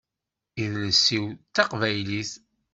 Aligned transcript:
Idles-iw 0.63 1.25
d 1.33 1.37
taqbaylit. 1.55 2.31